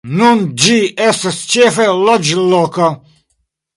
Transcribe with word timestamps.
Nun 0.19 0.39
ĝi 0.63 0.77
estas 1.09 1.37
ĉefe 1.55 1.85
loĝloko. 2.07 2.89